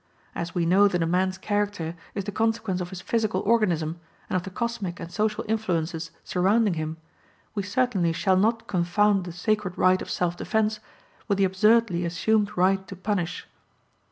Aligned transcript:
As 0.33 0.55
we 0.55 0.65
know 0.65 0.87
that 0.87 1.03
a 1.03 1.05
man's 1.05 1.37
character 1.37 1.93
is 2.15 2.23
the 2.23 2.31
consequence 2.31 2.81
of 2.81 2.89
his 2.89 3.01
physical 3.01 3.41
organism, 3.41 3.99
and 4.31 4.35
of 4.35 4.41
the 4.41 4.49
cosmic 4.49 4.99
and 4.99 5.11
social 5.11 5.45
influences 5.47 6.09
surrounding 6.23 6.73
him, 6.73 6.97
we 7.53 7.61
certainly 7.61 8.11
shall 8.11 8.35
not 8.35 8.65
confound 8.65 9.25
the 9.25 9.31
sacred 9.31 9.77
right 9.77 10.01
of 10.01 10.09
self 10.09 10.35
defence, 10.35 10.79
with 11.27 11.37
the 11.37 11.43
absurdly 11.45 12.03
assumed 12.03 12.57
right 12.57 12.87
to 12.87 12.95
punish. 12.95 13.47